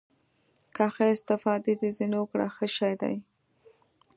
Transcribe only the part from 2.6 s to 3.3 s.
شى ديه.